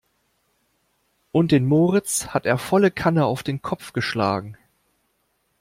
[1.31, 4.57] Und den Moritz hat er volle Kanne auf den Kopf geschlagen.